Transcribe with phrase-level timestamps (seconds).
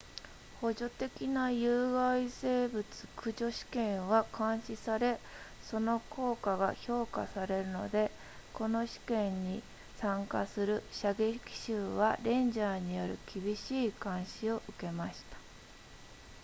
[0.61, 2.83] 補助的な有害生物
[3.17, 5.19] 駆除試験は監視され
[5.61, 8.09] その効果が評価されるので
[8.51, 9.61] この試験に
[9.97, 15.37] 参加する射撃手はレンジャーによる厳しい監視を受けました